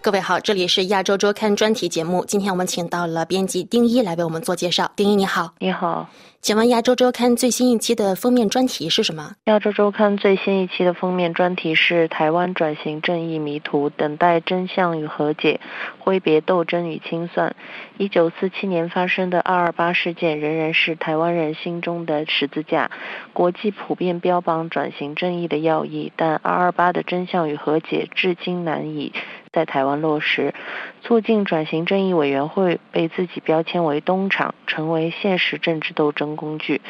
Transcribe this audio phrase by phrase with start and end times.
[0.00, 2.24] 各位好，这里是亚洲周刊专题节目。
[2.24, 4.92] 今天我们请到了编辑丁一来为我们做介绍。
[4.94, 6.08] 丁一你好，你好，
[6.40, 9.34] 请问亚洲周刊最新一期的封面专题是什么？
[9.46, 15.60] 亚洲周刊最新一期的封面专题是台湾转型正义迷途，等待真相与和解，
[15.98, 17.56] 挥别斗争与清算。
[17.98, 22.92] 一九四七年发生的二二八事件仍然是台湾人心中的十字架。
[23.32, 29.12] 国际普遍标榜转型正义的要义，但二二八的真相与和解至今难以。
[29.52, 30.54] 在台湾落实，
[31.02, 36.80] 促进转型正义委员会被自己标签为东厂，成为现实政治斗争工具。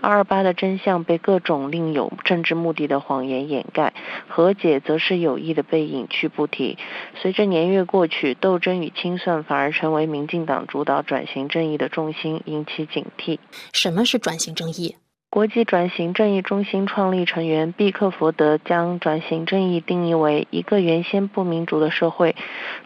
[0.00, 3.92] 二二八的真相被各种另有政治目的的谎言掩盖，
[4.28, 6.78] 和解则是有意的被隐去不提。
[7.16, 13.38] 随着年月过去，斗争与清算反而成为民进党主导转型正义的重心，引起警惕。
[13.72, 14.96] 什么是转型正义？
[15.30, 22.34] 国际转型正义中心创立成员毕克福德将转型正义定义为一个原先不民主的社会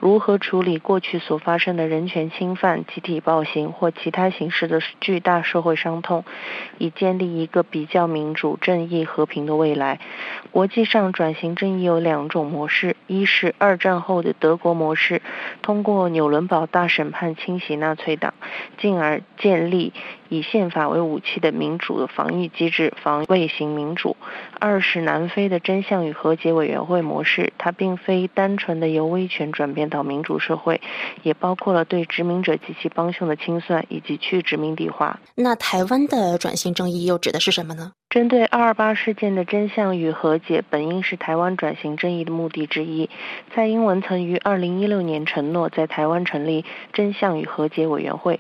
[0.01, 6.25] 如何处理过去所发生的人权侵犯、集体暴行或其他形式的巨大社会伤痛，
[6.79, 10.01] 以建立一个比较民主、正义、和平的未来。
[10.51, 15.21] 国际上转型正义有两种模式：一是二战后的德国模式，
[15.61, 18.33] 通过纽伦堡大审判清洗纳粹党，
[18.79, 19.93] 进而建立。
[20.31, 24.17] 以宪法为武器的民主的防御机制，防卫型民主；
[24.59, 30.81] 二是南非的真相与和解委员会模式，它并非单纯的由威权转变到民主社会，
[31.23, 35.21] 也包括了对殖民者及其帮凶的清算以及去殖民地化。
[35.35, 37.93] 那台湾的转型正义又指的是什么呢？
[38.13, 43.09] 针对二二八事件的真相与和解，本应是台湾转型正义的目的之一。
[43.55, 48.39] 蔡英文曾于二零一六年承诺在台湾成立真相与和解委员会，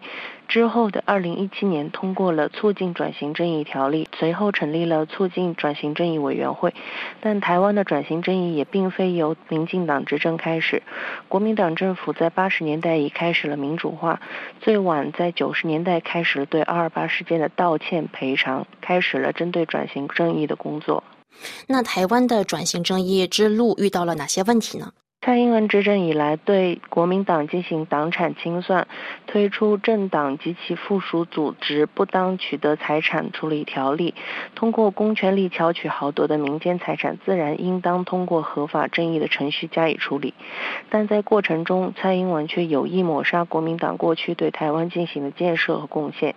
[0.53, 6.75] 之后的二零一七年通过了促进转型正义条例，随后成立了促进转型正义委员会。
[7.23, 10.83] 但台湾的转型正义也并非由民进党执政开始，
[11.29, 14.21] 国民党政府在八十年代已开始了民主化，
[14.61, 19.63] 最晚在九十年代开始对二二八事件的道歉赔偿，开始了针对。
[19.65, 21.03] 转型正义的工作，
[21.67, 24.93] 那台湾的转型正义之路遇到了哪些问题呢？
[25.25, 28.89] 蔡英文执政以来，对国民党进行党产清算，
[29.29, 34.17] 推出政党及其附属组织不当取得财产处理条例。
[34.57, 40.35] 通过公权力巧取豪夺的民间财产，自然应当通过合法正义的程序加以处理。
[40.91, 46.35] 但在过程中，蔡英文却有意抹杀国民党过去对台湾进行的建设和贡献。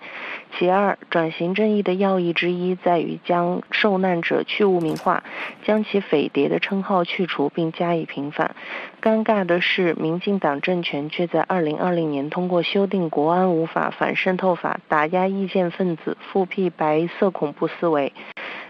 [0.60, 5.24] 其二，转型正义的要义之一在于将受难者去污名化，
[5.64, 8.56] 将其匪谍的称号去除，并加以平反。
[9.02, 18.14] 尴尬的是，民进党政权却在二零二零年通过修订国安无法反渗透法，打压意见分子，复辟白色恐怖思维。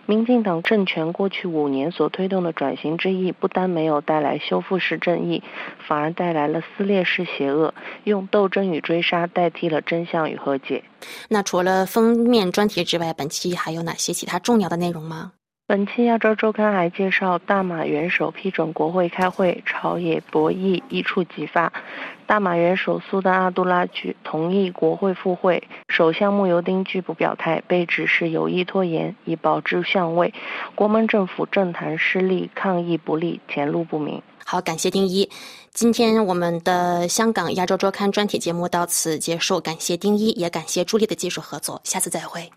[0.07, 5.41] 民进党政权过去五年所推动的转型之意，不单没有带来修复式正义，
[5.87, 7.73] 反而带来了撕裂式邪恶，
[8.03, 10.83] 用斗争与追杀代替了真相与和解。
[11.29, 15.31] 那除了封面专题之外，本期还有哪些其他重要的内容吗？
[15.67, 21.73] 本期亚洲周刊还介绍，大马元首批准国会开会，朝野博弈一触即发。
[22.27, 30.31] 大马元首苏丹阿杜拉举同意国会复会，首相慕尤丁拒不表态，被指是有意拖延以保住相位。
[30.75, 34.21] 国门政府政坛失利，抗议不利，前路不明。
[34.45, 35.27] 好，感谢丁一。
[35.73, 42.51] 今天我们的香港亚洲周刊专题节目到此结束，感谢丁一，也感谢朱莉的技术合作，下次再会。